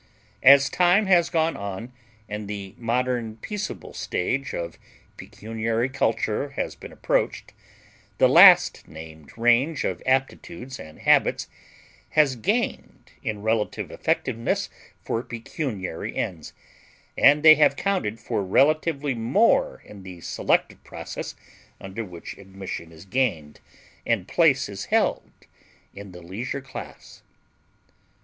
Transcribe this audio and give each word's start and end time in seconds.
As 0.41 0.67
time 0.67 1.05
has 1.05 1.29
gone 1.29 1.55
on, 1.55 1.93
and 2.27 2.47
the 2.47 2.73
modern 2.79 3.35
peaceable 3.37 3.93
stage 3.93 4.51
of 4.51 4.79
pecuniary 5.15 5.89
culture 5.89 6.49
has 6.57 6.73
been 6.73 6.91
approached, 6.91 7.53
the 8.17 8.27
last 8.27 8.87
named 8.87 9.31
range 9.37 9.83
of 9.83 10.01
aptitudes 10.07 10.79
and 10.79 10.97
habits 11.01 11.47
has 12.17 12.35
gained 12.35 13.11
in 13.21 13.43
relative 13.43 13.91
effectiveness 13.91 14.71
for 15.03 15.21
pecuniary 15.21 16.15
ends, 16.15 16.51
and 17.15 17.43
they 17.43 17.53
have 17.53 17.75
counted 17.75 18.19
for 18.19 18.43
relatively 18.43 19.13
more 19.13 19.83
in 19.85 20.01
the 20.01 20.19
selective 20.21 20.83
process 20.83 21.35
under 21.79 22.03
which 22.03 22.35
admission 22.39 22.91
is 22.91 23.05
gained 23.05 23.59
and 24.03 24.27
place 24.27 24.67
is 24.67 24.85
held 24.85 25.31
in 25.93 26.11
the 26.11 26.23
leisure 26.23 26.59
class. 26.61 27.21